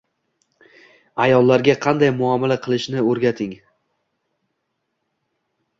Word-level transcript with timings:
Ayollarga 1.25 1.75
qanday 1.87 2.13
muomala 2.23 2.59
qilish 2.65 2.89
o'rgating. 3.03 3.55